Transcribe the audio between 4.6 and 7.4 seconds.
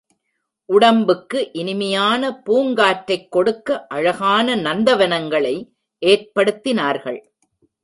நந்தவனங்களை ஏற்படுத்தினார்கள்.